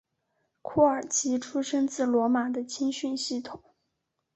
[0.63, 3.61] 库尔奇出身自罗马的青训系统。